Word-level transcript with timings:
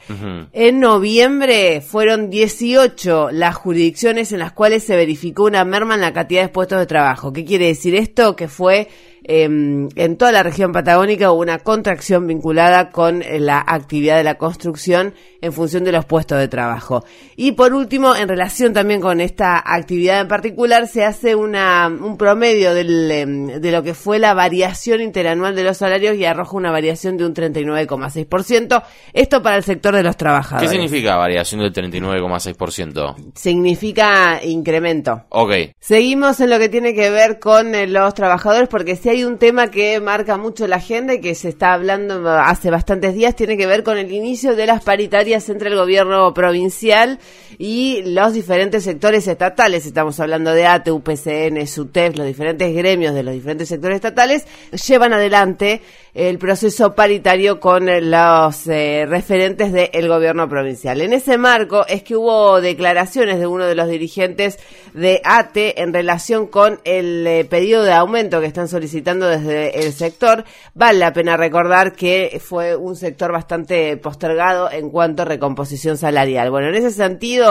En 0.53 0.79
noviembre 0.79 1.81
fueron 1.81 2.29
18 2.29 3.29
las 3.31 3.55
jurisdicciones 3.55 4.31
en 4.31 4.39
las 4.39 4.53
cuales 4.53 4.85
se 4.85 4.95
verificó 4.95 5.43
una 5.43 5.65
merma 5.65 5.95
en 5.95 6.01
la 6.01 6.13
cantidad 6.13 6.43
de 6.43 6.49
puestos 6.49 6.79
de 6.79 6.85
trabajo. 6.85 7.33
¿Qué 7.33 7.43
quiere 7.43 7.67
decir 7.67 7.93
esto? 7.95 8.37
Que 8.37 8.47
fue 8.47 8.87
Em, 9.29 9.89
en 9.95 10.15
toda 10.15 10.31
la 10.31 10.41
región 10.41 10.71
patagónica 10.71 11.33
hubo 11.33 11.41
una 11.41 11.59
contracción 11.59 12.27
vinculada 12.27 12.91
con 12.91 13.21
eh, 13.21 13.41
la 13.41 13.61
actividad 13.67 14.15
de 14.15 14.23
la 14.23 14.35
construcción 14.35 15.13
en 15.41 15.51
función 15.51 15.83
de 15.83 15.91
los 15.91 16.05
puestos 16.05 16.39
de 16.39 16.47
trabajo. 16.47 17.03
Y 17.35 17.51
por 17.51 17.73
último, 17.73 18.15
en 18.15 18.29
relación 18.29 18.71
también 18.71 19.01
con 19.01 19.19
esta 19.19 19.61
actividad 19.65 20.21
en 20.21 20.29
particular, 20.29 20.87
se 20.87 21.03
hace 21.03 21.35
una, 21.35 21.87
un 21.87 22.17
promedio 22.17 22.73
del, 22.73 23.11
em, 23.11 23.47
de 23.47 23.71
lo 23.71 23.83
que 23.83 23.93
fue 23.93 24.17
la 24.17 24.33
variación 24.33 25.01
interanual 25.01 25.57
de 25.57 25.63
los 25.65 25.75
salarios 25.75 26.15
y 26.15 26.23
arroja 26.23 26.55
una 26.55 26.71
variación 26.71 27.17
de 27.17 27.25
un 27.25 27.33
39,6%. 27.33 28.81
Esto 29.11 29.41
para 29.41 29.57
el 29.57 29.63
sector 29.63 29.93
de 29.93 30.03
los 30.03 30.15
trabajadores. 30.15 30.69
¿Qué 30.69 30.73
significa 30.73 31.17
variación 31.17 31.59
del 31.59 31.73
39,6%? 31.73 33.15
Significa 33.35 34.39
incremento. 34.41 35.25
Ok. 35.29 35.51
Seguimos 35.79 36.39
en 36.39 36.49
lo 36.49 36.59
que 36.59 36.69
tiene 36.69 36.93
que 36.93 37.09
ver 37.09 37.39
con 37.39 37.75
eh, 37.75 37.87
los 37.87 38.13
trabajadores 38.13 38.69
porque 38.69 38.95
si 38.95 39.09
hay 39.09 39.16
hay 39.17 39.23
un 39.23 39.39
tema 39.39 39.71
que 39.71 39.99
marca 39.99 40.37
mucho 40.37 40.67
la 40.67 40.75
agenda 40.75 41.15
y 41.15 41.21
que 41.21 41.33
se 41.33 41.49
está 41.49 41.73
hablando 41.73 42.29
hace 42.29 42.69
bastantes 42.69 43.15
días, 43.15 43.35
tiene 43.35 43.57
que 43.57 43.65
ver 43.65 43.81
con 43.83 43.97
el 43.97 44.11
inicio 44.11 44.55
de 44.55 44.67
las 44.67 44.83
paritarias 44.83 45.49
entre 45.49 45.69
el 45.69 45.75
gobierno 45.75 46.35
provincial 46.35 47.17
y 47.57 48.03
los 48.03 48.33
diferentes 48.33 48.83
sectores 48.83 49.27
estatales. 49.27 49.85
Estamos 49.85 50.19
hablando 50.19 50.51
de 50.51 50.65
ATE, 50.65 50.91
UPCN, 50.91 51.65
SUTEF, 51.65 52.17
los 52.17 52.27
diferentes 52.27 52.73
gremios 52.75 53.13
de 53.13 53.23
los 53.23 53.33
diferentes 53.33 53.69
sectores 53.69 53.95
estatales, 53.95 54.45
llevan 54.87 55.13
adelante 55.13 55.81
el 56.17 56.39
proceso 56.39 56.95
paritario 56.95 57.59
con 57.59 57.85
los 58.09 58.67
eh, 58.67 59.05
referentes 59.07 59.71
del 59.71 60.07
gobierno 60.07 60.49
provincial. 60.49 61.01
En 61.01 61.13
ese 61.13 61.37
marco 61.37 61.85
es 61.85 62.01
que 62.01 62.15
hubo 62.15 62.59
declaraciones 62.59 63.37
de 63.37 63.45
uno 63.45 63.65
de 63.65 63.75
los 63.75 63.87
dirigentes 63.87 64.57
de 64.95 65.21
ATE 65.23 65.79
en 65.81 65.93
relación 65.93 66.47
con 66.47 66.79
el 66.85 67.25
eh, 67.27 67.45
pedido 67.45 67.83
de 67.83 67.93
aumento 67.93 68.41
que 68.41 68.47
están 68.47 68.67
solicitando 68.67 69.27
desde 69.27 69.85
el 69.85 69.93
sector. 69.93 70.43
Vale 70.73 70.97
la 70.97 71.13
pena 71.13 71.37
recordar 71.37 71.93
que 71.93 72.41
fue 72.43 72.75
un 72.75 72.95
sector 72.95 73.31
bastante 73.31 73.95
postergado 73.97 74.71
en 74.71 74.89
cuanto 74.89 75.21
a 75.21 75.25
recomposición 75.25 75.97
salarial. 75.97 76.49
Bueno, 76.49 76.69
en 76.69 76.75
ese 76.75 76.91
sentido, 76.91 77.46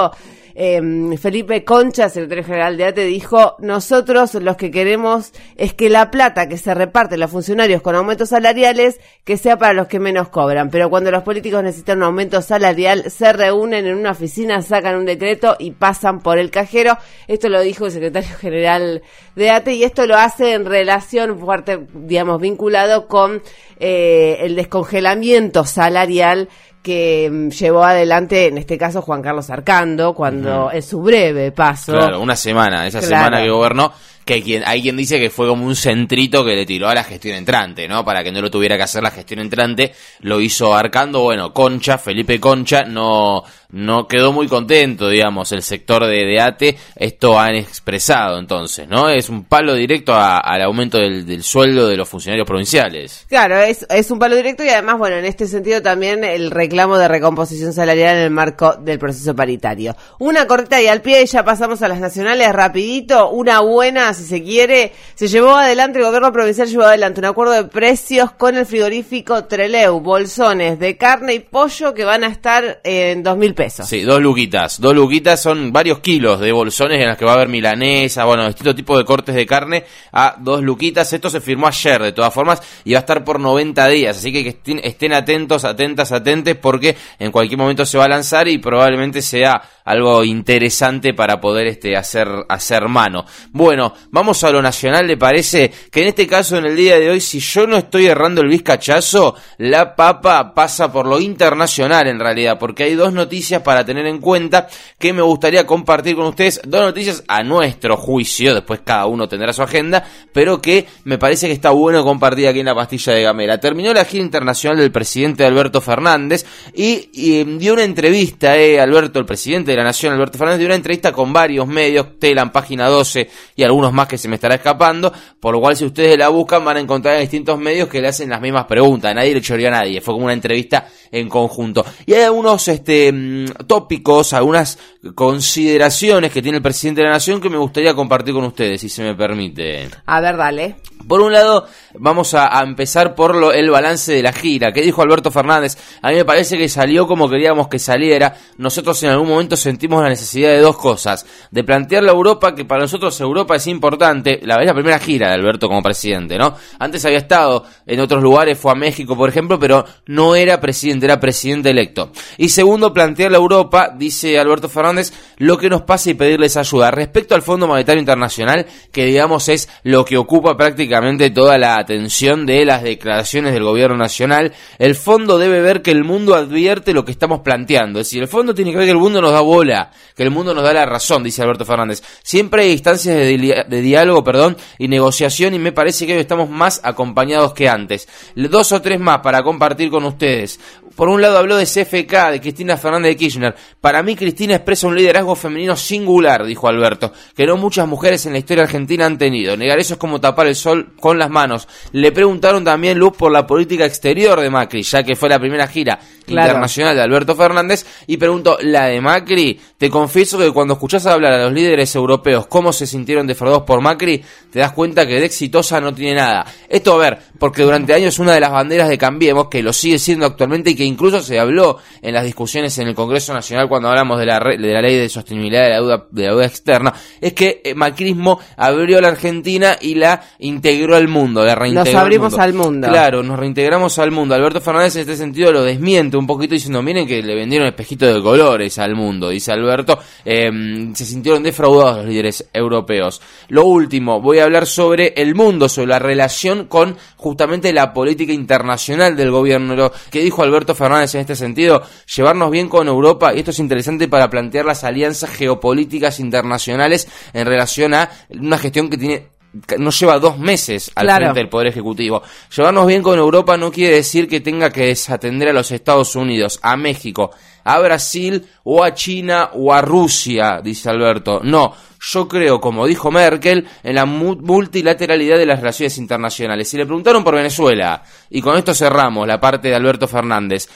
eh, 0.59 0.81
Felipe 1.19 1.65
Concha, 1.65 2.09
secretario 2.09 2.43
general 2.43 2.79
de 2.79 2.87
ATE, 2.87 3.05
dijo, 3.05 3.57
nosotros 3.59 4.33
los 4.35 4.57
que 4.57 4.71
queremos 4.71 5.33
es 5.57 5.75
que 5.75 5.91
la 5.91 6.11
plata 6.11 6.49
que 6.49 6.57
se 6.57 6.73
reparte 6.73 7.19
los 7.19 7.31
funcionarios 7.31 7.83
con 7.83 7.95
aumentos 7.95 8.31
salariales, 8.31 8.99
que 9.25 9.37
sea 9.37 9.59
para 9.59 9.75
los 9.75 9.87
que 9.87 10.01
menos 10.01 10.31
cobran. 10.31 10.71
Pero 10.71 10.89
cuando 10.89 11.11
los 11.11 11.25
políticos 11.25 11.63
necesitan 11.63 11.99
un 11.99 12.05
aumento 12.05 12.41
salarial, 12.41 13.11
se 13.11 13.35
reúnen 13.35 13.87
en 13.87 13.99
una 13.99 14.13
oficina, 14.13 14.63
sacan 14.63 14.97
un 14.97 15.05
decreto 15.05 15.57
y 15.59 15.73
pasan 15.73 16.21
por 16.21 16.39
el 16.39 16.51
cajero. 16.51 16.97
Esto 17.29 17.51
lo 17.51 17.61
dijo 17.61 17.85
el 17.85 17.93
secretario 17.93 18.35
general 18.41 19.03
de 19.35 19.51
ATE 19.51 19.75
y 19.75 19.85
esto 19.85 20.07
lo 20.07 20.17
hace 20.17 20.55
en 20.55 20.65
relación 20.65 21.39
fuerte, 21.39 21.87
digamos, 21.93 22.41
vinculado 22.41 23.09
con 23.09 23.43
eh, 23.79 24.39
el 24.41 24.57
descongelamiento 24.57 25.67
salarial 25.67 26.49
que 26.87 27.29
mm, 27.29 27.49
llevó 27.49 27.83
adelante, 27.83 28.47
en 28.47 28.59
este 28.59 28.79
caso, 28.79 29.03
Juan 29.03 29.21
Carlos 29.21 29.51
Arcando, 29.51 30.15
cuando 30.15 30.71
en 30.71 30.83
su 30.83 31.03
breve 31.03 31.51
paso. 31.51 31.91
Claro, 31.91 32.21
una 32.21 32.37
semana, 32.37 32.87
esa 32.87 33.03
semana 33.03 33.43
que 33.43 33.51
gobernó 33.51 33.93
que 34.25 34.43
quien, 34.43 34.65
hay 34.67 34.83
quien 34.83 34.97
dice 34.97 35.21
que 35.21 35.31
fue 35.31 35.47
como 35.47 35.65
un 35.65 35.77
centrito 35.77 36.45
que 36.45 36.57
le 36.57 36.67
tiró 36.67 36.89
a 36.89 36.95
la 36.95 37.05
gestión 37.05 37.37
entrante, 37.37 37.87
¿no? 37.87 38.05
Para 38.05 38.25
que 38.25 38.33
no 38.33 38.41
lo 38.41 38.51
tuviera 38.51 38.77
que 38.77 38.83
hacer 38.83 39.03
la 39.03 39.13
gestión 39.13 39.39
entrante, 39.39 39.95
lo 40.21 40.41
hizo 40.41 40.75
Arcando, 40.75 41.23
bueno, 41.23 41.53
Concha, 41.53 41.97
Felipe 41.97 42.41
Concha, 42.41 42.85
no, 42.85 43.45
no 43.77 44.09
quedó 44.09 44.33
muy 44.33 44.49
contento, 44.49 45.11
digamos, 45.11 45.53
el 45.53 45.63
sector 45.63 46.07
de, 46.07 46.25
de 46.25 46.41
ATE, 46.41 46.77
esto 46.97 47.39
han 47.39 47.57
expresado 47.57 48.39
entonces, 48.39 48.89
¿no? 48.89 49.11
Es 49.11 49.29
un 49.29 49.45
palo 49.45 49.75
directo 49.75 50.15
al 50.15 50.63
aumento 50.63 50.99
del, 50.99 51.43
sueldo 51.43 51.87
de 51.87 51.97
los 51.97 52.09
funcionarios 52.09 52.47
provinciales. 52.47 53.27
Claro, 53.29 53.59
es, 53.59 53.87
es 53.91 54.11
un 54.11 54.19
palo 54.19 54.35
directo 54.35 54.65
y 54.65 54.71
además, 54.71 54.97
bueno, 54.99 55.17
en 55.17 55.27
este 55.27 55.47
sentido 55.47 55.83
también 55.83 56.25
el 56.25 56.51
reclamo 56.51 56.97
de 56.97 57.07
recomposición 57.07 57.75
salarial 57.75 58.17
en 58.17 58.23
el 58.23 58.31
marco 58.31 58.77
del 58.77 58.99
proceso 58.99 59.37
paritario. 59.37 59.95
Una 60.19 60.47
corta 60.47 60.81
y 60.81 60.87
al 60.87 61.03
pie 61.03 61.23
y 61.23 61.27
ya 61.27 61.45
pasamos 61.45 61.83
a 61.83 61.89
las 61.89 62.01
nacionales 62.01 62.51
rapidito, 62.55 63.31
una 63.31 63.61
buena 63.61 64.15
si 64.15 64.25
se 64.25 64.43
quiere, 64.43 64.93
se 65.15 65.29
llevó 65.29 65.55
adelante, 65.55 65.99
el 65.99 66.07
gobierno 66.07 66.33
provincial 66.33 66.67
llevó 66.67 66.85
adelante 66.85 67.21
un 67.21 67.27
acuerdo 67.27 67.53
de 67.53 67.65
precios 67.65 68.33
con 68.33 68.57
el 68.57 68.65
frigorífico 68.65 69.45
Treleu, 69.45 70.01
bolsones 70.01 70.79
de 70.79 70.97
carne 70.97 71.35
y 71.35 71.41
pollo 71.41 71.93
que 71.93 72.05
van 72.05 72.25
a 72.25 72.29
estar 72.29 72.81
en 72.83 73.23
dos 73.23 73.37
mil 73.37 73.55
Sí, 73.71 74.03
dos 74.03 74.21
luquitas. 74.21 74.81
Dos 74.81 74.95
luquitas 74.95 75.41
son 75.41 75.73
varios 75.73 76.01
kilos 76.01 76.41
de 76.41 76.53
bolsones 76.53 77.01
en 77.01 77.09
las 77.09 77.17
que 77.17 77.25
va 77.25 77.33
a 77.33 77.35
haber 77.35 77.49
milanesa, 77.49 78.25
bueno, 78.25 78.47
distintos 78.47 78.77
tipos 78.77 78.99
de 78.99 79.05
cortes 79.05 79.35
de 79.35 79.47
carne 79.47 79.85
a 80.13 80.37
dos 80.39 80.63
luquitas. 80.63 81.13
Esto 81.13 81.31
se 81.31 81.41
firmó 81.41 81.67
ayer, 81.67 82.03
de 82.03 82.13
todas 82.13 82.33
formas, 82.33 82.61
y 82.85 82.93
va 82.93 82.99
a 82.99 83.01
estar 83.01 83.25
por 83.25 83.41
90 83.41 83.89
días. 83.89 84.19
Así 84.19 84.33
que 84.33 84.61
estén 84.83 85.13
atentos, 85.13 85.65
atentas, 85.65 86.13
atentes, 86.13 86.57
porque 86.57 86.97
en 87.19 87.33
cualquier 87.33 87.59
momento 87.59 87.85
se 87.85 87.99
va 87.99 88.05
a 88.05 88.09
lanzar 88.09 88.49
y 88.49 88.59
probablemente 88.59 89.23
sea 89.23 89.63
algo 89.87 90.25
interesante 90.25 91.15
para 91.15 91.41
poder 91.41 91.69
este, 91.69 91.97
hacer, 91.97 92.29
hacer 92.49 92.89
mano. 92.89 93.25
Bueno, 93.53 93.95
vamos 94.11 94.43
a 94.43 94.51
lo 94.51 94.61
nacional, 94.61 95.07
¿le 95.07 95.17
parece? 95.17 95.73
Que 95.91 96.03
en 96.03 96.09
este 96.09 96.27
caso, 96.27 96.59
en 96.59 96.67
el 96.67 96.77
día 96.77 96.99
de 96.99 97.11
hoy, 97.11 97.21
si 97.21 97.39
yo 97.39 97.67
no 97.67 97.77
estoy 97.77 98.07
errando 98.07 98.41
el 98.41 98.49
bizcachazo, 98.49 99.37
la 99.59 99.95
papa 99.95 100.53
pasa 100.55 100.93
por 100.93 101.07
lo 101.07 101.21
internacional 101.21 102.09
en 102.09 102.19
realidad, 102.19 102.59
porque 102.59 102.83
hay 102.83 102.95
dos 102.95 103.13
noticias 103.13 103.46
para 103.63 103.85
tener 103.85 104.07
en 104.07 104.19
cuenta 104.19 104.69
que 104.99 105.13
me 105.13 105.23
gustaría 105.23 105.67
compartir 105.67 106.17
con 106.17 106.27
ustedes. 106.27 106.61
Dos 106.67 106.81
noticias 106.81 107.25
a 107.29 107.43
nuestro 107.43 107.97
juicio, 107.97 108.55
después 108.55 108.81
cada 108.85 109.07
uno 109.07 109.29
tendrá 109.29 109.53
su 109.53 109.63
agenda, 109.63 110.05
pero 110.33 110.61
que 110.61 110.87
me 111.05 111.19
parece 111.19 111.47
que 111.47 111.53
está 111.53 111.71
bueno 111.71 112.05
compartir 112.05 112.49
aquí 112.49 112.61
en 112.61 112.67
la 112.67 112.75
pastilla 112.75 113.13
de 113.13 113.23
Gamera. 113.23 113.59
Terminó 113.59 113.93
la 113.95 114.05
gira 114.05 114.25
internacional 114.25 114.79
del 114.79 114.91
presidente 114.91 115.45
Alberto 115.45 115.81
Fernández 115.81 116.45
y, 116.75 117.45
dio 117.57 117.75
una 117.75 117.85
entrevista, 117.85 118.57
eh, 118.59 118.81
Alberto, 118.81 119.19
el 119.19 119.27
presidente 119.27 119.71
de 119.71 119.77
la 119.77 119.85
Nación, 119.85 120.13
Alberto 120.13 120.39
Fernández, 120.39 120.59
dio 120.59 120.67
una 120.67 120.75
entrevista 120.75 121.13
con 121.13 121.33
varios 121.33 121.67
medios, 121.67 122.19
Telan, 122.19 122.51
Página 122.51 122.89
12 122.89 123.29
y 123.57 123.63
algunos 123.63 123.93
más 123.93 124.09
que 124.09 124.19
se 124.19 124.29
me 124.29 124.35
estará 124.35 124.57
escapando, 124.57 125.13
por 125.41 125.55
lo 125.55 125.61
cual 125.61 125.77
si 125.77 125.85
ustedes 125.85 126.19
la 126.19 126.29
buscan 126.29 126.65
van 126.65 126.77
a 126.79 126.81
encontrar 126.81 127.15
en 127.15 127.23
distintos 127.23 127.59
medios 127.59 127.89
que 127.89 128.01
le 128.01 128.09
hacen 128.09 128.29
las 128.29 128.41
mismas 128.41 128.67
preguntas, 128.67 129.15
nadie 129.15 129.35
le 129.35 129.41
choreó 129.41 129.69
a 129.69 129.73
nadie, 129.73 130.01
fue 130.01 130.15
como 130.15 130.25
una 130.25 130.35
entrevista 130.35 130.87
en 131.11 131.29
conjunto. 131.29 131.85
Y 132.05 132.15
hay 132.15 132.23
algunos 132.23 132.67
este, 132.69 133.11
mm, 133.45 133.67
tópicos, 133.67 134.33
algunas 134.33 134.79
consideraciones 135.15 136.33
que 136.33 136.43
tiene 136.43 136.59
el 136.59 136.63
presidente 136.63 137.01
de 137.01 137.09
la 137.09 137.15
Nación 137.15 137.41
que 137.41 137.51
me 137.51 137.59
gustaría 137.59 137.95
compartir 137.95 138.35
con 138.35 138.45
ustedes, 138.45 138.81
si 138.81 138.89
se 138.89 139.03
me 139.03 139.15
permite. 139.15 139.89
A 140.07 140.21
ver, 140.21 140.37
dale. 140.37 140.77
Por 141.07 141.21
un 141.21 141.33
lado, 141.33 141.67
vamos 141.95 142.35
a, 142.35 142.61
empezar 142.63 143.15
por 143.15 143.37
lo, 143.37 143.53
el 143.53 143.71
balance 143.71 144.13
de 144.13 144.23
la 144.23 144.33
gira. 144.33 144.73
¿Qué 144.73 144.83
dijo 144.83 145.03
Alberto 145.03 145.31
Fernández? 145.31 145.77
A 146.03 146.09
mí 146.09 146.17
me 146.17 146.25
parece 146.25 146.59
que 146.59 146.69
salió 146.69 147.07
como 147.07 147.29
queríamos 147.29 147.69
que 147.69 147.79
saliera. 147.79 148.37
Nosotros 148.59 149.01
en 149.05 149.11
algún 149.11 149.29
momento 149.29 149.57
sentimos 149.57 150.03
la 150.03 150.09
necesidad 150.09 150.51
de 150.51 150.59
dos 150.59 150.77
cosas. 150.77 151.25
De 151.53 151.63
plantear 151.63 152.03
la 152.03 152.11
Europa, 152.11 152.57
que 152.57 152.65
para 152.65 152.83
nosotros 152.83 153.21
Europa 153.21 153.55
es 153.55 153.69
importante. 153.69 154.41
La, 154.43 154.57
es 154.57 154.67
la 154.67 154.75
primera 154.75 154.99
gira 154.99 155.29
de 155.29 155.35
Alberto 155.35 155.69
como 155.69 155.81
presidente, 155.81 156.39
¿no? 156.39 156.57
Antes 156.81 157.05
había 157.05 157.19
estado 157.19 157.65
en 157.87 158.01
otros 158.01 158.21
lugares, 158.21 158.59
fue 158.59 158.73
a 158.73 158.75
México, 158.75 159.17
por 159.17 159.29
ejemplo, 159.29 159.61
pero 159.61 159.85
no 160.07 160.35
era 160.35 160.61
presidente, 160.61 161.07
era 161.07 161.21
presidente 161.21 161.71
electo. 161.71 162.11
Y 162.37 162.49
segundo, 162.49 162.93
plantear 162.93 163.26
la 163.31 163.39
Europa, 163.39 163.93
dice 163.97 164.39
Alberto 164.39 164.69
Fernández, 164.69 165.13
lo 165.39 165.59
que 165.59 165.69
nos 165.69 165.83
pasa 165.83 166.11
y 166.11 166.15
pedirles 166.15 166.57
ayuda. 166.57 166.91
Respecto 166.91 167.35
al 167.35 167.43
Fondo 167.43 167.67
Monetario 167.67 168.01
Internacional, 168.01 168.67
que 168.93 169.05
digamos 169.07 169.49
es 169.49 169.69
lo 169.83 170.05
que 170.05 170.17
ocupa 170.17 170.57
prácticamente 170.57 171.31
toda 171.31 171.59
la 171.59 171.77
atención 171.77 172.47
de 172.47 172.65
las 172.65 172.83
declaraciones 172.83 173.53
del 173.53 173.65
gobierno 173.65 173.97
nacional, 173.97 174.53
el 174.79 174.95
fondo 174.95 175.39
debe 175.39 175.61
ver 175.61 175.83
que 175.83 175.91
el 175.91 176.05
mundo 176.05 176.35
advierte 176.35 176.93
lo 176.93 177.05
que 177.05 177.13
estamos 177.13 177.41
planteando. 177.41 178.01
Es 178.01 178.09
decir, 178.09 178.23
el 178.23 178.29
fondo 178.29 178.55
tiene 178.55 178.71
que 178.71 178.79
ver 178.79 178.87
que 178.87 178.93
el 178.93 178.99
mundo 178.99 179.21
nos 179.21 179.33
da 179.33 179.41
bola, 179.41 179.91
que 180.15 180.23
el 180.23 180.31
mundo 180.31 180.55
nos 180.55 180.65
da 180.65 180.73
la 180.73 180.87
razón, 180.87 181.23
dice 181.23 181.43
Alberto 181.43 181.65
Fernández. 181.65 182.03
Siempre 182.23 182.63
hay 182.63 182.73
instancias 182.73 183.17
de, 183.17 183.81
diálogo, 183.83 184.25
perdón, 184.25 184.57
y 184.79 184.89
negociación 184.89 185.55
y 185.55 185.59
me 185.59 185.73
parece 185.73 186.07
que 186.07 186.15
hoy 186.15 186.21
estamos 186.21 186.49
más 186.49 186.81
acompañados 186.83 187.53
que 187.53 187.69
antes. 187.69 188.09
Dos 188.35 188.73
o 188.73 188.83
tres 188.83 189.01
más 189.01 189.21
para 189.21 189.43
compartir 189.43 189.91
con 189.91 190.05
ustedes. 190.05 190.59
Por 190.95 191.09
un 191.09 191.21
lado 191.21 191.37
habló 191.37 191.57
de 191.57 191.67
CFK, 191.67 192.31
de 192.31 192.41
Cristina 192.41 192.79
Fernández 192.79 193.11
de 193.11 193.16
Kirchner. 193.17 193.55
Para 193.81 194.03
mí 194.03 194.17
Cristina 194.17 194.55
expresa 194.57 194.87
un 194.87 194.97
liderazgo 194.97 195.35
femenino 195.35 195.77
singular, 195.77 196.45
dijo 196.45 196.69
Alberto, 196.69 197.13
que 197.35 197.47
no 197.47 197.57
muchas 197.57 197.89
mujeres 197.89 198.27
en 198.27 198.33
la 198.33 198.39
historia 198.39 198.65
argentina 198.65 199.07
han 199.07 199.19
tenido. 199.19 199.57
Negar 199.57 199.79
eso 199.79 199.95
es 199.95 200.01
como 200.01 200.21
tapar 200.21 200.47
el 200.47 200.55
sol 200.55 200.95
con 201.01 201.19
las 201.19 201.31
manos. 201.31 201.69
Le 201.93 202.13
preguntaron 202.13 202.65
también 202.65 202.99
Luz 202.99 203.17
por 203.17 203.33
la 203.33 203.47
política 203.47 203.85
exterior 203.85 204.41
de 204.41 204.51
Macri, 204.51 204.83
ya 204.83 205.03
que 205.03 205.17
fue 205.17 205.29
la 205.29 205.39
primera 205.39 205.67
gira 205.67 205.99
internacional 206.27 206.97
de 206.97 207.03
Alberto 207.03 207.35
Fernández, 207.35 207.87
y 208.07 208.17
preguntó, 208.17 208.59
¿la 208.61 208.87
de 208.87 209.01
Macri? 209.01 209.61
Te 209.79 209.91
confieso 209.91 210.39
que 210.39 210.51
cuando 210.51 210.75
escuchás 210.75 211.07
hablar 211.07 211.33
a 211.33 211.45
los 211.45 211.53
líderes 211.53 211.95
europeos 211.95 212.47
cómo 212.47 212.73
se 212.73 212.87
sintieron 212.87 213.27
defraudados 213.27 213.65
por 213.65 213.81
Macri, 213.81 214.23
te 214.51 214.59
das 214.59 214.73
cuenta 214.73 215.07
que 215.07 215.21
de 215.21 215.27
exitosa 215.27 215.81
no 215.81 215.95
tiene 215.95 216.15
nada. 216.15 216.47
Esto, 216.69 216.95
a 216.95 216.99
ver, 216.99 217.19
porque 217.39 217.63
durante 217.63 217.95
años 217.95 218.19
una 218.19 218.33
de 218.33 218.41
las 218.41 218.51
banderas 218.51 218.89
de 218.89 218.99
Cambiemos, 218.99 219.49
que 219.49 219.63
lo 219.63 219.73
sigue 219.73 219.99
siendo 219.99 220.27
actualmente 220.27 220.71
y 220.71 220.75
que 220.75 220.85
incluso 220.85 221.21
se 221.21 221.39
habló 221.39 221.79
en 222.03 222.15
las 222.15 222.25
discusiones 222.25 222.77
en 222.79 222.89
el 222.89 222.95
Congreso 222.95 223.33
Nacional 223.35 223.69
cuando 223.69 223.89
hablamos 223.89 224.19
de 224.19 224.27
la, 224.27 224.39
de 224.39 224.73
la 224.73 224.81
ley 224.81 224.97
de 224.97 225.09
sostenibilidad 225.09 225.65
de 225.65 225.71
la, 225.71 225.77
deuda, 225.77 226.07
de 226.11 226.23
la 226.23 226.31
deuda 226.31 226.47
externa, 226.47 226.95
es 227.21 227.33
que 227.33 227.61
el 227.65 227.73
eh, 227.73 227.75
macrismo 227.75 228.39
abrió 228.57 229.01
la 229.01 229.09
Argentina 229.09 229.77
y 229.81 229.95
la 229.95 230.23
integró 230.39 230.97
al 230.97 231.09
mundo, 231.09 231.45
la 231.45 231.55
reintegró 231.55 231.93
Nos 231.93 232.03
abrimos 232.03 232.39
al 232.39 232.55
mundo. 232.55 232.89
Claro, 232.89 233.23
nos 233.23 233.39
reintegramos 233.39 233.99
al 233.99 234.11
mundo. 234.11 234.35
Alberto 234.35 234.61
Fernández 234.61 234.97
en 234.97 235.03
este 235.03 235.17
sentido 235.17 235.53
lo 235.53 235.63
desmiente 235.63 236.17
un 236.17 236.27
poquito 236.27 236.55
diciendo, 236.55 236.83
miren 236.83 237.07
que 237.07 237.23
le 237.23 237.35
vendieron 237.35 237.67
espejito 237.67 238.07
de 238.07 238.23
colores 238.23 238.79
al 238.79 238.95
mundo, 238.95 239.29
dice 239.29 239.53
Alberto, 239.53 239.99
eh, 240.25 240.51
se 240.95 241.05
sintieron 241.05 241.43
defraudados 241.43 241.99
los 241.99 242.07
líderes 242.07 242.49
europeos. 242.53 243.21
Lo 243.49 243.67
último, 243.67 244.21
voy 244.21 244.39
a 244.39 244.45
hablar 244.45 244.67
sobre 244.67 245.15
el 245.17 245.35
mundo, 245.35 245.69
sobre 245.69 245.89
la 245.89 245.99
relación 245.99 246.67
con 246.67 246.97
justamente 247.27 247.73
la 247.73 247.93
política 247.93 248.33
internacional 248.33 249.17
del 249.17 249.33
gobierno. 249.33 249.75
Lo 249.75 249.93
que 250.13 250.21
dijo 250.21 250.45
Alberto 250.45 250.77
Fernández 250.77 251.17
en 251.17 251.23
este 251.23 251.35
sentido, 251.35 251.83
llevarnos 252.15 252.53
bien 252.53 252.69
con 252.69 252.87
Europa, 252.87 253.35
y 253.35 253.41
esto 253.41 253.51
es 253.51 253.59
interesante 253.59 254.07
para 254.07 254.31
plantear 254.31 254.65
las 254.65 254.85
alianzas 254.85 255.31
geopolíticas 255.31 256.21
internacionales 256.21 257.09
en 257.33 257.45
relación 257.45 257.95
a 257.95 258.11
una 258.31 258.59
gestión 258.59 258.89
que 258.89 258.97
tiene 258.97 259.36
no 259.79 259.91
lleva 259.91 260.19
dos 260.19 260.39
meses 260.39 260.91
al 260.95 261.11
frente 261.11 261.41
del 261.41 261.49
Poder 261.49 261.69
Ejecutivo. 261.69 262.23
Llevarnos 262.55 262.87
bien 262.87 263.03
con 263.03 263.19
Europa 263.19 263.57
no 263.57 263.71
quiere 263.71 263.97
decir 263.97 264.29
que 264.29 264.41
tenga 264.41 264.71
que 264.71 264.87
desatender 264.87 265.49
a 265.49 265.53
los 265.53 265.71
Estados 265.71 266.17
Unidos, 266.17 266.59
a 266.63 266.77
México, 266.77 267.31
a 267.65 267.79
Brasil 267.81 268.47
o 268.65 268.85
a 268.85 268.95
China 268.95 269.51
o 269.55 269.73
a 269.73 269.83
Rusia, 269.83 270.61
dice 270.63 270.89
Alberto. 270.89 271.41
No, 271.43 271.75
yo 272.01 272.29
creo, 272.29 272.61
como 272.61 272.87
dijo 272.87 273.11
Merkel, 273.11 273.67
en 273.83 273.95
la 273.95 274.05
multilateralidad 274.05 275.39
de 275.39 275.47
las 275.47 275.61
relaciones 275.61 275.99
internacionales. 275.99 276.69
Si 276.69 276.77
le 276.77 276.87
preguntaron 276.87 277.25
por 277.25 277.35
Venezuela, 277.35 278.03
y 278.31 278.41
con 278.41 278.57
esto 278.57 278.75
cerramos 278.75 279.27
la 279.27 279.41
parte 279.41 279.69
de 279.69 279.75
Alberto 279.75 280.07
Fernández, 280.07 280.69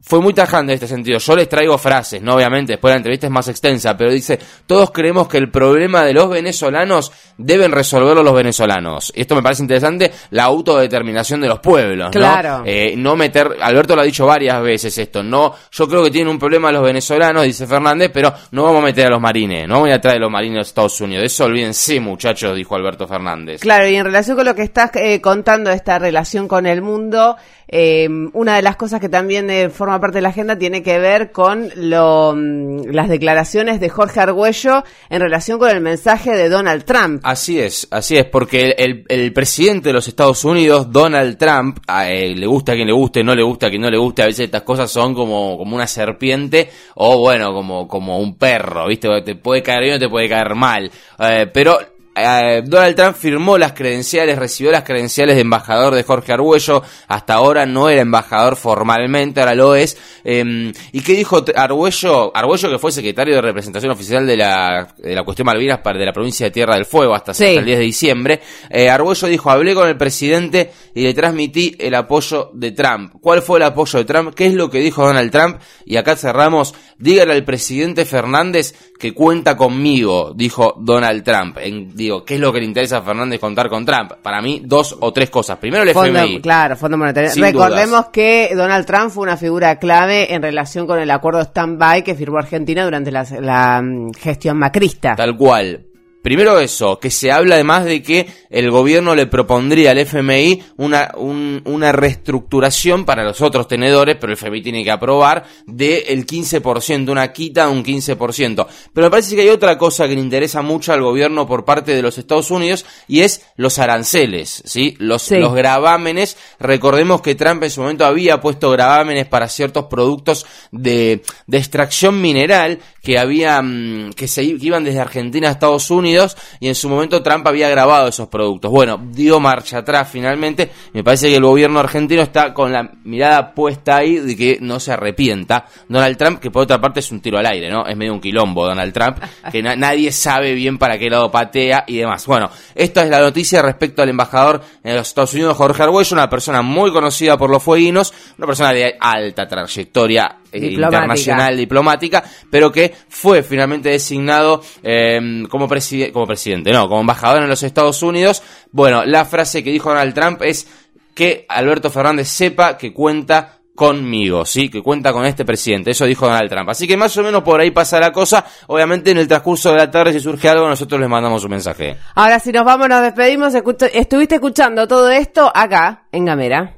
fue 0.00 0.20
muy 0.20 0.32
tajante 0.32 0.72
en 0.72 0.74
este 0.74 0.86
sentido. 0.86 1.18
Yo 1.18 1.36
les 1.36 1.48
traigo 1.48 1.76
frases, 1.76 2.22
no 2.22 2.34
obviamente, 2.34 2.72
después 2.72 2.92
la 2.92 2.96
entrevista 2.96 3.26
es 3.26 3.32
más 3.32 3.48
extensa, 3.48 3.96
pero 3.96 4.10
dice, 4.10 4.38
todos 4.66 4.90
creemos 4.90 5.28
que 5.28 5.38
el 5.38 5.50
problema 5.50 6.04
de 6.04 6.14
los 6.14 6.30
venezolanos 6.30 7.12
deben 7.36 7.72
resolverlo 7.72 8.22
los 8.22 8.34
venezolanos. 8.34 9.12
Y 9.14 9.22
esto 9.22 9.34
me 9.34 9.42
parece 9.42 9.62
interesante, 9.62 10.10
la 10.30 10.44
autodeterminación 10.44 11.40
de 11.40 11.48
los 11.48 11.58
pueblos, 11.58 12.10
claro. 12.10 12.58
¿no? 12.58 12.64
Eh, 12.66 12.94
no 12.96 13.16
meter, 13.16 13.56
Alberto 13.60 13.94
lo 13.94 14.02
ha 14.02 14.04
dicho 14.04 14.26
varias 14.26 14.62
veces 14.62 14.96
esto, 14.98 15.22
no, 15.22 15.54
yo 15.70 15.88
creo 15.88 16.04
que 16.04 16.10
tienen 16.10 16.28
un 16.28 16.38
problema 16.38 16.72
los 16.72 16.82
venezolanos, 16.82 17.44
dice 17.44 17.66
Fernández, 17.66 18.10
pero 18.12 18.32
no 18.52 18.64
vamos 18.64 18.82
a 18.82 18.86
meter 18.86 19.06
a 19.06 19.10
los 19.10 19.20
marines, 19.20 19.68
no 19.68 19.80
voy 19.80 19.90
a 19.90 20.00
traer 20.00 20.18
a 20.18 20.20
los 20.20 20.30
marines 20.30 20.56
de 20.56 20.62
Estados 20.62 21.00
Unidos. 21.00 21.22
De 21.22 21.26
eso 21.26 21.44
olvídense, 21.44 22.00
muchachos, 22.00 22.56
dijo 22.56 22.74
Alberto 22.74 23.06
Fernández. 23.06 23.60
Claro, 23.60 23.88
y 23.88 23.96
en 23.96 24.04
relación 24.04 24.36
con 24.36 24.46
lo 24.46 24.54
que 24.54 24.62
estás 24.62 24.90
eh, 24.94 25.20
contando, 25.20 25.70
esta 25.70 25.98
relación 25.98 26.48
con 26.48 26.66
el 26.66 26.82
mundo, 26.82 27.36
eh, 27.70 28.08
una 28.32 28.56
de 28.56 28.62
las 28.62 28.76
cosas 28.76 29.00
que 29.00 29.08
también 29.08 29.50
eh, 29.50 29.68
forma 29.88 30.00
parte 30.02 30.18
de 30.18 30.22
la 30.22 30.28
agenda 30.28 30.58
tiene 30.58 30.82
que 30.82 30.98
ver 30.98 31.32
con 31.32 31.70
lo, 31.76 32.34
mm, 32.36 32.90
las 32.90 33.08
declaraciones 33.08 33.80
de 33.80 33.88
Jorge 33.88 34.20
Argüello 34.20 34.84
en 35.08 35.20
relación 35.20 35.58
con 35.58 35.70
el 35.70 35.80
mensaje 35.80 36.32
de 36.32 36.50
Donald 36.50 36.84
Trump. 36.84 37.22
Así 37.24 37.58
es, 37.58 37.88
así 37.90 38.18
es, 38.18 38.26
porque 38.26 38.74
el, 38.76 39.06
el 39.08 39.32
presidente 39.32 39.88
de 39.88 39.94
los 39.94 40.06
Estados 40.06 40.44
Unidos, 40.44 40.92
Donald 40.92 41.38
Trump, 41.38 41.78
eh, 42.04 42.34
le 42.36 42.46
gusta 42.46 42.72
a 42.72 42.74
quien 42.74 42.86
le 42.86 42.92
guste, 42.92 43.24
no 43.24 43.34
le 43.34 43.42
gusta 43.42 43.68
a 43.68 43.70
quien 43.70 43.80
no 43.80 43.90
le 43.90 43.96
guste, 43.96 44.22
a 44.22 44.26
veces 44.26 44.44
estas 44.44 44.62
cosas 44.62 44.90
son 44.90 45.14
como, 45.14 45.56
como 45.56 45.74
una 45.74 45.86
serpiente 45.86 46.68
o 46.96 47.18
bueno, 47.18 47.54
como, 47.54 47.88
como 47.88 48.18
un 48.18 48.36
perro, 48.36 48.88
¿viste? 48.88 49.08
Te 49.22 49.36
puede 49.36 49.62
caer 49.62 49.84
bien 49.84 49.94
o 49.94 49.98
te 49.98 50.10
puede 50.10 50.28
caer 50.28 50.54
mal, 50.54 50.90
eh, 51.18 51.48
pero 51.50 51.78
eh, 52.20 52.62
Donald 52.64 52.96
Trump 52.96 53.16
firmó 53.16 53.58
las 53.58 53.72
credenciales, 53.72 54.38
recibió 54.38 54.72
las 54.72 54.84
credenciales 54.84 55.36
de 55.36 55.42
embajador 55.42 55.94
de 55.94 56.02
Jorge 56.02 56.32
Arguello, 56.32 56.82
hasta 57.06 57.34
ahora 57.34 57.66
no 57.66 57.88
era 57.88 58.02
embajador 58.02 58.56
formalmente, 58.56 59.40
ahora 59.40 59.54
lo 59.54 59.74
es. 59.74 59.96
Em, 60.24 60.72
¿Y 60.92 61.00
qué 61.00 61.14
dijo 61.14 61.44
Arguello? 61.54 62.36
Arguello 62.36 62.70
que 62.70 62.78
fue 62.78 62.92
secretario 62.92 63.34
de 63.34 63.42
representación 63.42 63.92
oficial 63.92 64.26
de 64.26 64.36
la, 64.36 64.94
de 64.98 65.14
la 65.14 65.24
cuestión 65.24 65.46
Malvinas 65.46 65.80
de 65.82 66.06
la 66.06 66.12
provincia 66.12 66.46
de 66.46 66.50
Tierra 66.50 66.74
del 66.74 66.84
Fuego 66.84 67.14
hasta, 67.14 67.32
el 67.32 67.64
10 67.64 67.78
de 67.78 67.84
diciembre. 67.84 68.40
Eh, 68.70 68.88
Arguello 68.90 69.28
dijo, 69.28 69.50
hablé 69.50 69.74
con 69.74 69.88
el 69.88 69.96
presidente 69.96 70.70
y 70.94 71.02
le 71.02 71.14
transmití 71.14 71.74
el 71.78 71.94
apoyo 71.94 72.50
de 72.54 72.72
Trump. 72.72 73.14
¿Cuál 73.20 73.42
fue 73.42 73.58
el 73.58 73.64
apoyo 73.64 73.98
de 73.98 74.04
Trump? 74.04 74.34
¿Qué 74.34 74.46
es 74.46 74.54
lo 74.54 74.70
que 74.70 74.78
dijo 74.80 75.06
Donald 75.06 75.30
Trump? 75.30 75.58
Y 75.84 75.96
acá 75.96 76.16
cerramos, 76.16 76.74
dígale 76.98 77.32
al 77.32 77.44
presidente 77.44 78.04
Fernández 78.04 78.74
que 78.98 79.14
cuenta 79.14 79.56
conmigo, 79.56 80.32
dijo 80.34 80.74
Donald 80.78 81.22
Trump. 81.24 81.56
En, 81.58 81.94
digo, 82.14 82.24
¿qué 82.24 82.34
es 82.34 82.40
lo 82.40 82.52
que 82.52 82.58
le 82.60 82.64
interesa 82.66 82.98
a 82.98 83.02
Fernández 83.02 83.38
contar 83.40 83.68
con 83.68 83.84
Trump? 83.86 84.12
Para 84.22 84.40
mí, 84.42 84.62
dos 84.64 84.96
o 85.00 85.12
tres 85.12 85.30
cosas. 85.30 85.58
Primero 85.58 85.84
el 85.84 85.90
Fondo- 85.92 86.18
FMI. 86.18 86.40
claro, 86.40 86.76
Fondo 86.76 86.96
Monetario. 86.98 87.30
Sin 87.30 87.42
Recordemos 87.42 87.90
dudas. 87.90 88.08
que 88.12 88.50
Donald 88.54 88.86
Trump 88.86 89.10
fue 89.10 89.22
una 89.22 89.36
figura 89.36 89.78
clave 89.78 90.34
en 90.34 90.42
relación 90.42 90.86
con 90.86 90.98
el 90.98 91.10
acuerdo 91.10 91.40
stand-by 91.40 92.02
que 92.04 92.14
firmó 92.14 92.38
Argentina 92.38 92.84
durante 92.84 93.10
la, 93.10 93.24
la, 93.40 93.80
mm, 93.82 94.12
gestión 94.14 94.58
macrista. 94.58 95.14
Tal 95.16 95.36
cual. 95.36 95.84
Primero 96.22 96.58
eso, 96.58 96.98
que 96.98 97.10
se 97.10 97.30
habla 97.30 97.54
además 97.54 97.84
de 97.84 98.02
que 98.02 98.26
el 98.50 98.70
gobierno 98.70 99.14
le 99.14 99.26
propondría 99.26 99.92
al 99.92 99.98
FMI 99.98 100.62
una, 100.76 101.12
un- 101.16 101.62
una 101.64 101.92
reestructuración 101.92 103.04
para 103.04 103.24
los 103.24 103.40
otros 103.40 103.68
tenedores, 103.68 104.16
pero 104.20 104.32
el 104.32 104.36
FMI 104.38 104.60
tiene 104.62 104.84
que 104.84 104.90
aprobar 104.90 105.44
del 105.66 106.26
15%, 106.26 107.10
una 107.10 107.32
quita 107.32 107.66
de 107.66 107.72
un 107.72 107.84
15%. 107.84 108.66
Pero 108.92 109.06
me 109.06 109.10
parece 109.10 109.34
que 109.36 109.42
hay 109.42 109.48
otra 109.48 109.78
cosa 109.78 110.08
que 110.08 110.14
le 110.14 110.20
interesa 110.20 110.60
mucho 110.62 110.92
al 110.92 111.02
gobierno 111.02 111.46
por 111.46 111.64
parte 111.64 111.94
de 111.94 112.02
los 112.02 112.18
Estados 112.18 112.50
Unidos 112.50 112.84
y 113.06 113.20
es 113.20 113.42
los 113.56 113.78
aranceles, 113.78 114.62
¿sí? 114.66 114.96
Los, 114.98 115.22
Sí. 115.22 115.36
los 115.36 115.54
gravámenes. 115.54 116.36
Recordemos 116.58 117.22
que 117.22 117.34
Trump 117.34 117.62
en 117.62 117.70
su 117.70 117.80
momento 117.82 118.04
había 118.04 118.40
puesto 118.40 118.70
gravámenes 118.70 119.26
para 119.26 119.48
ciertos 119.48 119.84
productos 119.86 120.46
de, 120.72 121.22
de 121.46 121.58
extracción 121.58 122.20
mineral 122.20 122.80
que 123.02 123.18
había, 123.18 123.62
mm, 123.62 124.12
que 124.14 124.26
se 124.28 124.42
que 124.42 124.66
iban 124.66 124.84
desde 124.84 125.00
Argentina 125.00 125.48
a 125.48 125.52
Estados 125.52 125.90
Unidos 125.90 126.36
y 126.60 126.68
en 126.68 126.74
su 126.74 126.88
momento 126.88 127.22
Trump 127.22 127.46
había 127.46 127.68
grabado 127.68 128.08
esos 128.08 128.28
productos. 128.28 128.70
Bueno, 128.70 129.00
dio 129.12 129.40
marcha 129.40 129.78
atrás 129.78 130.08
finalmente. 130.10 130.70
Me 130.92 131.04
parece 131.04 131.28
que 131.28 131.36
el 131.36 131.44
gobierno 131.44 131.78
argentino 131.80 132.22
está 132.22 132.52
con 132.52 132.72
la 132.72 132.90
mirada 133.04 133.54
puesta 133.54 133.96
ahí 133.96 134.16
de 134.16 134.36
que 134.36 134.58
no 134.60 134.80
se 134.80 134.92
arrepienta. 134.92 135.64
Donald 135.88 136.16
Trump, 136.16 136.40
que 136.40 136.50
por 136.50 136.62
otra 136.64 136.80
parte 136.80 137.00
es 137.00 137.10
un 137.12 137.20
tiro 137.20 137.38
al 137.38 137.46
aire, 137.46 137.70
¿no? 137.70 137.86
Es 137.86 137.96
medio 137.96 138.12
un 138.12 138.20
quilombo 138.20 138.66
Donald 138.66 138.92
Trump, 138.92 139.18
que 139.52 139.62
na- 139.62 139.76
nadie 139.76 140.10
sabe 140.12 140.54
bien 140.54 140.76
para 140.78 140.98
qué 140.98 141.08
lado 141.08 141.30
patea 141.30 141.84
y 141.86 141.96
demás. 141.98 142.26
Bueno, 142.26 142.50
esta 142.74 143.02
es 143.04 143.10
la 143.10 143.20
noticia 143.20 143.62
respecto 143.62 144.02
al 144.02 144.08
embajador 144.08 144.60
en 144.82 144.96
los 144.96 145.08
Estados 145.08 145.32
Unidos, 145.34 145.56
Jorge 145.56 145.82
Arguello, 145.82 146.14
una 146.14 146.28
persona 146.28 146.62
muy 146.62 146.92
conocida 146.92 147.36
por 147.38 147.48
los 147.50 147.62
fueguinos, 147.62 148.12
una 148.36 148.46
persona 148.46 148.72
de 148.72 148.96
alta 149.00 149.46
trayectoria 149.46 150.36
Diplomática. 150.52 150.86
internacional 150.98 151.56
diplomática, 151.56 152.24
pero 152.50 152.72
que 152.72 152.94
fue 153.08 153.42
finalmente 153.42 153.88
designado 153.90 154.62
eh, 154.82 155.44
como, 155.50 155.68
preside- 155.68 156.12
como 156.12 156.26
presidente, 156.26 156.72
no, 156.72 156.88
como 156.88 157.00
embajador 157.00 157.42
en 157.42 157.48
los 157.48 157.62
Estados 157.62 158.02
Unidos. 158.02 158.42
Bueno, 158.72 159.04
la 159.04 159.24
frase 159.24 159.62
que 159.62 159.70
dijo 159.70 159.88
Donald 159.90 160.14
Trump 160.14 160.42
es 160.42 160.66
que 161.14 161.44
Alberto 161.48 161.90
Fernández 161.90 162.28
sepa 162.28 162.76
que 162.78 162.92
cuenta 162.92 163.54
conmigo, 163.74 164.44
¿sí? 164.44 164.68
Que 164.68 164.82
cuenta 164.82 165.12
con 165.12 165.24
este 165.24 165.44
presidente. 165.44 165.92
Eso 165.92 166.04
dijo 166.04 166.26
Donald 166.26 166.50
Trump. 166.50 166.68
Así 166.68 166.88
que 166.88 166.96
más 166.96 167.16
o 167.16 167.22
menos 167.22 167.44
por 167.44 167.60
ahí 167.60 167.70
pasa 167.70 168.00
la 168.00 168.10
cosa. 168.10 168.44
Obviamente 168.66 169.12
en 169.12 169.18
el 169.18 169.28
transcurso 169.28 169.70
de 169.70 169.76
la 169.76 169.88
tarde 169.90 170.12
si 170.12 170.18
surge 170.20 170.48
algo 170.48 170.68
nosotros 170.68 171.00
les 171.00 171.08
mandamos 171.08 171.44
un 171.44 171.50
mensaje. 171.50 171.96
Ahora, 172.16 172.40
si 172.40 172.50
nos 172.50 172.64
vamos, 172.64 172.88
nos 172.88 173.02
despedimos. 173.02 173.52
Estuviste 173.92 174.34
escuchando 174.36 174.88
todo 174.88 175.08
esto 175.10 175.52
acá, 175.54 176.06
en 176.10 176.24
Gamera. 176.24 176.77